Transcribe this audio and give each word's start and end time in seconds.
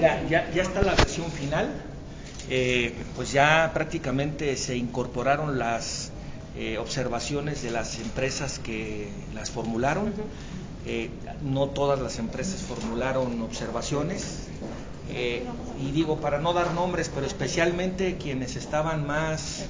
Mira, 0.00 0.26
ya, 0.30 0.50
ya 0.50 0.62
está 0.62 0.80
la 0.80 0.94
versión 0.94 1.30
final. 1.30 1.68
Eh, 2.48 2.94
pues 3.14 3.32
ya 3.32 3.70
prácticamente 3.74 4.56
se 4.56 4.74
incorporaron 4.74 5.58
las 5.58 6.10
eh, 6.56 6.78
observaciones 6.78 7.62
de 7.62 7.70
las 7.70 7.98
empresas 7.98 8.58
que 8.60 9.10
las 9.34 9.50
formularon. 9.50 10.14
Eh, 10.86 11.10
no 11.42 11.66
todas 11.66 12.00
las 12.00 12.18
empresas 12.18 12.62
formularon 12.62 13.42
observaciones. 13.42 14.48
y 15.78 15.90
digo, 15.90 16.16
para 16.16 16.38
no 16.38 16.54
dar 16.54 16.72
nombres, 16.72 17.10
pero 17.14 17.26
especialmente 17.26 18.16
quienes 18.16 18.56
estaban 18.56 19.06
más 19.06 19.66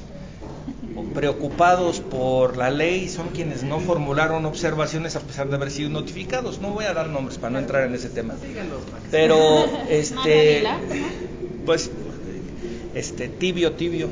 preocupados 1.14 2.00
por 2.00 2.56
la 2.56 2.70
ley 2.70 3.08
son 3.08 3.28
quienes 3.28 3.62
no 3.62 3.80
formularon 3.80 4.44
observaciones 4.46 5.16
a 5.16 5.20
pesar 5.20 5.48
de 5.48 5.56
haber 5.56 5.70
sido 5.70 5.90
notificados. 5.90 6.60
No 6.60 6.70
voy 6.70 6.84
a 6.84 6.94
dar 6.94 7.08
nombres 7.08 7.38
para 7.38 7.50
no 7.50 7.58
entrar 7.58 7.86
en 7.86 7.94
ese 7.94 8.10
tema. 8.10 8.34
Pero 9.10 9.64
este 9.88 10.64
pues 11.64 11.90
este 12.94 13.28
tibio 13.28 13.72
tibio. 13.72 14.08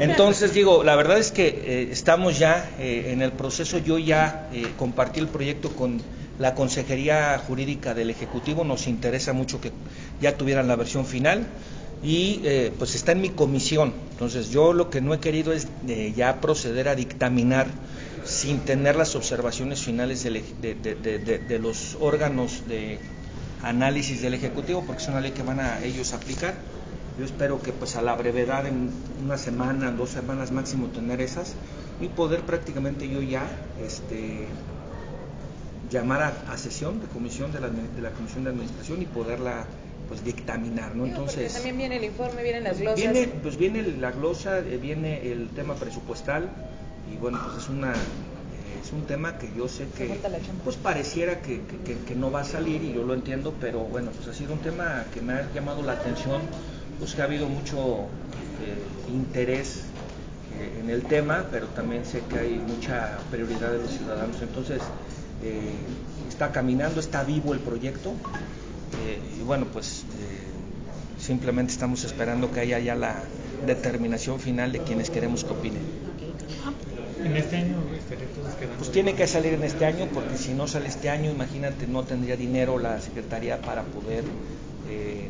Entonces 0.00 0.54
digo, 0.54 0.82
la 0.82 0.96
verdad 0.96 1.18
es 1.18 1.30
que 1.30 1.48
eh, 1.48 1.88
estamos 1.92 2.38
ya 2.38 2.70
eh, 2.78 3.10
en 3.12 3.22
el 3.22 3.32
proceso. 3.32 3.78
Yo 3.78 3.98
ya 3.98 4.48
eh, 4.52 4.66
compartí 4.78 5.20
el 5.20 5.28
proyecto 5.28 5.70
con 5.70 6.00
la 6.38 6.54
Consejería 6.54 7.38
Jurídica 7.46 7.94
del 7.94 8.10
Ejecutivo. 8.10 8.64
Nos 8.64 8.86
interesa 8.86 9.32
mucho 9.32 9.60
que 9.60 9.72
ya 10.20 10.36
tuvieran 10.36 10.68
la 10.68 10.76
versión 10.76 11.04
final 11.04 11.46
y 12.02 12.40
eh, 12.44 12.72
pues 12.78 12.94
está 12.94 13.12
en 13.12 13.20
mi 13.20 13.30
comisión. 13.30 13.92
Entonces 14.12 14.50
yo 14.50 14.72
lo 14.72 14.90
que 14.90 15.00
no 15.00 15.14
he 15.14 15.20
querido 15.20 15.52
es 15.52 15.68
eh, 15.86 16.12
ya 16.16 16.40
proceder 16.40 16.88
a 16.88 16.94
dictaminar 16.94 17.66
sin 18.24 18.60
tener 18.60 18.96
las 18.96 19.14
observaciones 19.16 19.82
finales 19.82 20.22
de, 20.22 20.42
de, 20.60 21.38
de, 21.38 21.58
los 21.58 21.96
órganos 22.00 22.68
de 22.68 22.98
análisis 23.62 24.20
del 24.20 24.34
Ejecutivo, 24.34 24.84
porque 24.86 25.02
es 25.02 25.08
una 25.08 25.20
ley 25.20 25.32
que 25.32 25.42
van 25.42 25.60
a 25.60 25.82
ellos 25.82 26.12
aplicar. 26.12 26.54
Yo 27.18 27.24
espero 27.24 27.60
que 27.62 27.72
pues 27.72 27.96
a 27.96 28.02
la 28.02 28.14
brevedad, 28.14 28.66
en 28.66 28.90
una 29.24 29.38
semana, 29.38 29.90
dos 29.90 30.10
semanas 30.10 30.52
máximo, 30.52 30.88
tener 30.88 31.20
esas 31.20 31.54
y 32.00 32.08
poder 32.08 32.42
prácticamente 32.42 33.08
yo 33.08 33.22
ya 33.22 33.44
este, 33.84 34.46
llamar 35.90 36.34
a, 36.48 36.58
sesión 36.58 37.00
de 37.00 37.06
comisión 37.06 37.50
de 37.50 37.60
la, 37.60 37.68
de 37.68 38.02
la 38.02 38.10
Comisión 38.10 38.44
de 38.44 38.50
Administración 38.50 39.02
y 39.02 39.06
poderla 39.06 39.64
pues 40.08 40.24
dictaminar, 40.24 40.96
¿no? 40.96 41.06
Entonces 41.06 41.52
también 41.52 41.76
viene 41.76 41.96
el 41.96 42.04
informe, 42.04 42.42
vienen 42.42 42.64
las 42.64 42.80
glosas. 42.80 42.96
Viene, 42.96 43.28
pues 43.42 43.56
viene 43.58 43.82
la 43.82 44.10
glosa, 44.10 44.58
eh, 44.60 44.78
viene 44.80 45.30
el 45.30 45.48
tema 45.50 45.74
presupuestal 45.74 46.48
y 47.12 47.16
bueno, 47.18 47.38
pues 47.44 47.62
es 47.62 47.68
una 47.68 47.92
eh, 47.92 48.80
es 48.82 48.92
un 48.92 49.02
tema 49.02 49.38
que 49.38 49.50
yo 49.56 49.68
sé 49.68 49.86
que 49.96 50.18
pues 50.64 50.76
pareciera 50.76 51.42
que, 51.42 51.60
que, 51.84 52.14
no 52.14 52.30
va 52.30 52.40
a 52.40 52.44
salir 52.44 52.82
y 52.82 52.94
yo 52.94 53.04
lo 53.04 53.12
entiendo, 53.12 53.54
pero 53.60 53.80
bueno, 53.80 54.10
pues 54.12 54.28
ha 54.28 54.34
sido 54.34 54.54
un 54.54 54.60
tema 54.60 55.04
que 55.12 55.20
me 55.20 55.34
ha 55.34 55.52
llamado 55.52 55.82
la 55.82 55.92
atención, 55.92 56.40
pues 56.98 57.14
que 57.14 57.20
ha 57.20 57.24
habido 57.24 57.48
mucho 57.48 58.06
eh, 58.64 59.12
interés 59.12 59.82
en 60.80 60.90
el 60.90 61.02
tema, 61.02 61.44
pero 61.52 61.66
también 61.68 62.04
sé 62.04 62.20
que 62.28 62.36
hay 62.36 62.54
mucha 62.54 63.18
prioridad 63.30 63.70
de 63.70 63.78
los 63.78 63.90
ciudadanos, 63.92 64.42
entonces 64.42 64.82
está 66.28 66.50
caminando, 66.50 66.98
está 66.98 67.22
vivo 67.22 67.52
el 67.52 67.60
proyecto, 67.60 68.12
eh, 69.04 69.18
y 69.40 69.42
bueno, 69.42 69.66
pues 69.72 70.02
eh, 70.02 71.20
simplemente 71.20 71.72
estamos 71.72 72.04
esperando 72.04 72.52
que 72.52 72.60
haya 72.60 72.78
ya 72.78 72.94
la 72.94 73.22
determinación 73.66 74.40
final 74.40 74.72
de 74.72 74.80
quienes 74.80 75.10
queremos 75.10 75.44
que 75.44 75.52
opinen. 75.52 75.82
¿En 77.24 77.36
este 77.36 77.56
año 77.56 77.76
Pues 78.78 78.92
tiene 78.92 79.14
que 79.14 79.26
salir 79.26 79.54
en 79.54 79.64
este 79.64 79.84
año 79.84 80.06
porque 80.14 80.36
si 80.36 80.54
no 80.54 80.68
sale 80.68 80.86
este 80.88 81.10
año, 81.10 81.30
imagínate, 81.30 81.86
no 81.88 82.04
tendría 82.04 82.36
dinero 82.36 82.78
la 82.78 83.00
Secretaría 83.00 83.60
para 83.60 83.82
poder 83.82 84.22
eh, 84.88 85.28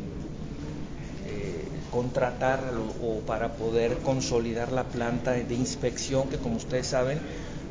contratar 1.91 2.59
o, 3.01 3.19
para 3.21 3.53
poder 3.53 3.97
consolidar 3.97 4.71
la 4.71 4.83
planta 4.83 5.31
de 5.31 5.55
inspección 5.55 6.29
que 6.29 6.37
como 6.37 6.57
ustedes 6.57 6.87
saben, 6.87 7.19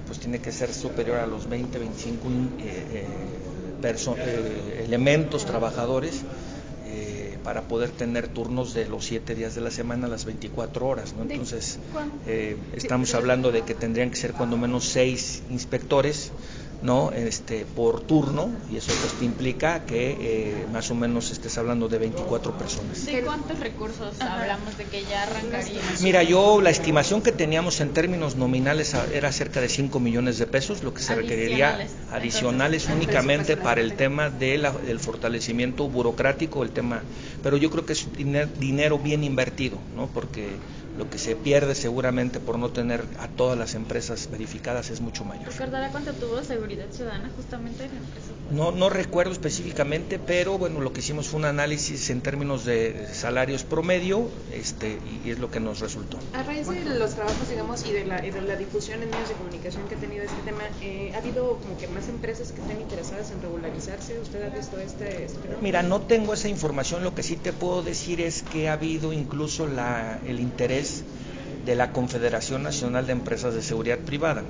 pues 0.06 0.18
tiene 0.18 0.40
que 0.40 0.52
ser 0.52 0.73
superior 0.73 1.18
a 1.18 1.27
los 1.27 1.48
20, 1.48 1.79
25 1.79 2.29
eh, 2.61 3.07
elementos, 4.78 5.44
trabajadores, 5.44 6.22
eh, 6.86 7.39
para 7.44 7.62
poder 7.62 7.90
tener 7.90 8.28
turnos 8.28 8.74
de 8.74 8.86
los 8.89 9.05
siete 9.05 9.34
días 9.34 9.55
de 9.55 9.61
la 9.61 9.70
semana 9.70 10.06
a 10.06 10.11
las 10.11 10.24
24 10.24 10.86
horas. 10.86 11.14
¿no? 11.14 11.22
Entonces, 11.22 11.78
eh, 12.27 12.56
estamos 12.74 13.14
hablando 13.14 13.52
de 13.52 13.62
que 13.62 13.74
tendrían 13.74 14.11
que 14.11 14.16
ser 14.16 14.33
cuando 14.33 14.56
menos 14.56 14.84
seis 14.84 15.42
inspectores 15.50 16.33
¿no? 16.83 17.11
Este, 17.12 17.64
por 17.64 18.00
turno, 18.02 18.50
y 18.70 18.77
eso 18.77 18.92
pues 19.00 19.14
te 19.14 19.24
implica 19.24 19.84
que 19.84 20.16
eh, 20.20 20.66
más 20.72 20.90
o 20.90 20.94
menos 20.94 21.30
estés 21.30 21.58
hablando 21.58 21.89
de 21.89 21.98
24 21.98 22.56
personas. 22.56 23.05
¿De 23.05 23.22
cuántos 23.22 23.58
recursos 23.58 24.20
hablamos 24.20 24.77
de 24.78 24.84
que 24.84 25.02
ya 25.05 25.24
arrancaría? 25.24 25.80
Mira, 26.00 26.22
yo 26.22 26.61
la 26.61 26.70
estimación 26.70 27.22
que 27.22 27.33
teníamos 27.33 27.80
en 27.80 27.92
términos 27.92 28.36
nominales 28.36 28.94
era 29.12 29.33
cerca 29.33 29.61
de 29.61 29.68
5 29.68 29.98
millones 30.00 30.39
de 30.39 30.46
pesos, 30.46 30.83
lo 30.83 30.94
que 30.94 31.02
se 31.02 31.14
requeriría 31.14 31.86
adicionales 32.11 32.89
únicamente 32.89 33.56
para 33.56 33.80
el 33.80 33.95
tema 33.95 34.30
de 34.30 34.48
del 34.48 34.98
fortalecimiento 34.98 35.89
burocrático, 35.89 36.62
el 36.62 36.70
tema, 36.70 37.02
pero 37.42 37.56
yo 37.56 37.70
creo 37.70 37.84
que 37.84 37.92
es 37.92 38.08
dinero 38.58 38.98
bien 38.98 39.24
invertido, 39.24 39.78
¿no? 39.95 40.08
Porque 40.08 40.48
lo 40.98 41.09
que 41.09 41.19
se 41.19 41.36
pierde 41.36 41.77
seguramente 41.77 42.41
por 42.41 42.59
no 42.59 42.70
tener 42.70 43.05
a 43.20 43.29
todas 43.29 43.57
las 43.57 43.77
empresas 43.77 44.29
verificadas 44.31 44.91
es 44.91 45.01
mucho 45.01 45.25
mayor. 45.25 45.47
¿Recordará 45.47 45.91
cuánto 45.91 46.13
tuvo 46.13 46.42
Seguridad 46.42 46.86
Ciudadana 46.91 47.31
justamente 47.36 47.85
en 47.85 47.91
el 47.92 48.57
No, 48.57 48.73
no 48.73 48.89
recuerdo 48.89 49.33
específicamente, 49.33 50.19
pero 50.19 50.58
bueno, 50.58 50.81
lo 50.81 50.92
que 50.92 51.01
hicimos 51.01 51.29
fue 51.29 51.39
un 51.39 51.47
análisis 51.47 52.11
en 52.11 52.20
términos 52.20 52.64
de 52.64 53.07
salarios 53.13 53.63
promedio 53.63 54.29
este, 54.53 54.98
y, 55.25 55.31
es 55.31 55.39
lo 55.39 55.53
que 55.53 55.61
nos 55.61 55.79
resultó. 55.79 56.19
A 56.33 56.42
raíz 56.42 56.67
de 56.69 56.98
los 56.98 57.14
trabajos, 57.14 57.48
digamos, 57.48 57.87
y 57.87 57.92
de 57.92 58.05
la, 58.05 58.20
de 58.20 58.42
la 58.42 58.57
difusión 58.57 59.01
en 59.01 59.11
medios 59.11 59.29
de 59.29 59.35
comunicación 59.37 59.87
que 59.89 59.95
ha 59.95 59.98
tenido 59.98 60.25
este 60.25 60.41
tema, 60.45 60.64
eh, 60.83 61.13
¿ha 61.14 61.19
habido 61.19 61.58
como 61.58 61.79
que 61.79 61.87
más 61.87 62.08
empresas 62.08 62.51
que 62.51 62.61
estén 62.61 62.81
interesadas 62.81 63.31
en 63.31 63.41
regularizarse? 63.41 64.19
¿Usted 64.19 64.42
ha 64.42 64.48
visto 64.48 64.79
este, 64.79 65.27
este 65.27 65.39
Mira, 65.61 65.85
no 65.85 66.01
tengo 66.01 66.35
esa 66.35 66.48
información, 66.48 67.05
lo 67.05 67.14
que 67.14 67.23
sí 67.23 67.37
te 67.37 67.53
puedo 67.53 67.83
decir 67.83 68.20
es 68.20 68.42
que 68.42 68.69
ha 68.69 68.73
habido 68.73 69.13
incluso 69.13 69.69
la, 69.69 70.19
el 70.27 70.41
interés 70.41 70.88
de 71.65 71.75
la 71.75 71.93
Confederación 71.93 72.63
Nacional 72.63 73.07
de 73.07 73.13
Empresas 73.13 73.55
de 73.55 73.63
Seguridad 73.63 73.99
Privada. 73.99 74.43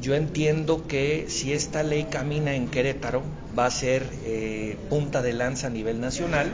Yo 0.00 0.14
entiendo 0.14 0.86
que 0.86 1.26
si 1.28 1.52
esta 1.52 1.82
ley 1.82 2.04
camina 2.10 2.54
en 2.54 2.68
Querétaro 2.68 3.22
va 3.56 3.66
a 3.66 3.70
ser 3.70 4.04
eh, 4.24 4.76
punta 4.90 5.22
de 5.22 5.32
lanza 5.32 5.68
a 5.68 5.70
nivel 5.70 6.00
nacional 6.00 6.50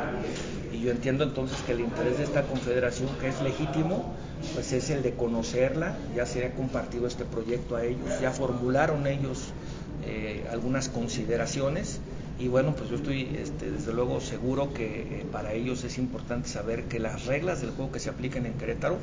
y 0.72 0.80
yo 0.80 0.90
entiendo 0.90 1.24
entonces 1.24 1.58
que 1.62 1.72
el 1.72 1.80
interés 1.80 2.18
de 2.18 2.24
esta 2.24 2.42
confederación, 2.42 3.08
que 3.20 3.28
es 3.28 3.40
legítimo, 3.40 4.14
pues 4.54 4.72
es 4.72 4.90
el 4.90 5.02
de 5.02 5.14
conocerla, 5.14 5.96
ya 6.14 6.26
se 6.26 6.44
ha 6.44 6.52
compartido 6.52 7.06
este 7.06 7.24
proyecto 7.24 7.76
a 7.76 7.84
ellos, 7.84 8.20
ya 8.20 8.30
formularon 8.32 9.06
ellos 9.06 9.52
eh, 10.04 10.46
algunas 10.52 10.88
consideraciones 10.88 12.00
y 12.38 12.46
bueno, 12.46 12.72
pues 12.76 12.88
yo 12.88 12.96
estoy 12.96 13.28
este, 13.42 13.70
desde 13.70 13.92
luego 13.92 14.20
seguro 14.20 14.72
que 14.72 15.00
eh, 15.00 15.26
para 15.32 15.52
ellos 15.52 15.82
es 15.82 15.98
importante 15.98 16.48
saber 16.48 16.84
que 16.84 17.00
las 17.00 17.26
reglas 17.26 17.60
del 17.60 17.70
juego 17.70 17.90
que 17.90 17.98
se 17.98 18.10
apliquen 18.10 18.46
en 18.46 18.52
Querétaro 18.52 18.98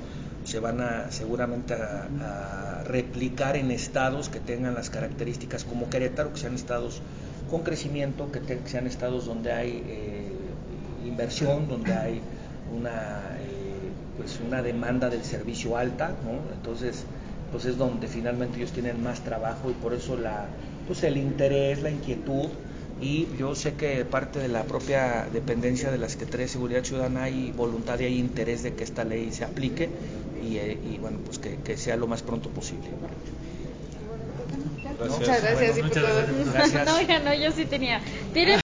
se 0.45 0.59
van 0.59 0.79
a 0.79 1.11
seguramente 1.11 1.73
a, 1.73 2.83
replicar 2.85 3.57
en 3.57 3.71
estados 3.71 4.29
que 4.29 4.39
tengan 4.39 4.73
las 4.73 4.89
características 4.89 5.65
como 5.65 5.89
Querétaro, 5.89 6.31
que 6.31 6.39
sean 6.39 6.55
estados 6.55 7.01
con 7.49 7.63
crecimiento, 7.63 8.31
que, 8.31 8.41
sean 8.65 8.87
estados 8.87 9.25
donde 9.25 9.51
hay 9.51 9.83
eh, 9.85 10.31
inversión, 11.05 11.67
donde 11.67 11.93
hay 11.93 12.21
una, 12.73 13.37
eh, 13.41 13.89
pues 14.17 14.39
una 14.45 14.61
demanda 14.61 15.09
del 15.09 15.23
servicio 15.23 15.75
alta, 15.75 16.09
¿no? 16.23 16.53
Entonces, 16.53 17.03
pues 17.51 17.65
es 17.65 17.77
donde 17.77 18.07
finalmente 18.07 18.57
ellos 18.57 18.71
tienen 18.71 19.03
más 19.03 19.21
trabajo 19.21 19.71
y 19.71 19.73
por 19.73 19.93
eso 19.93 20.15
la, 20.15 20.45
pues 20.87 21.03
el 21.03 21.17
interés, 21.17 21.81
la 21.81 21.89
inquietud 21.89 22.49
y 23.01 23.27
yo 23.37 23.55
sé 23.55 23.73
que 23.73 24.05
parte 24.05 24.39
de 24.39 24.47
la 24.47 24.63
propia 24.63 25.27
dependencia 25.31 25.91
de 25.91 25.97
la 25.97 26.07
Secretaría 26.07 26.45
de 26.45 26.51
Seguridad 26.51 26.83
Ciudadana 26.83 27.23
hay 27.23 27.51
voluntad 27.51 27.99
y 27.99 28.05
hay 28.05 28.19
interés 28.19 28.63
de 28.63 28.73
que 28.73 28.83
esta 28.83 29.03
ley 29.03 29.31
se 29.31 29.43
aplique 29.43 29.89
y, 30.41 30.57
eh, 30.57 30.77
bueno, 31.01 31.19
pues 31.25 31.39
que, 31.39 31.77
sea 31.77 31.97
lo 31.97 32.07
más 32.07 32.21
pronto 32.21 32.49
posible. 32.49 32.89
Muchas 34.99 35.41
gracias, 35.41 35.77
No, 36.85 37.01
ya 37.01 37.19
no, 37.19 37.33
yo 37.33 37.51
sí 37.51 37.65
tenía. 37.65 38.01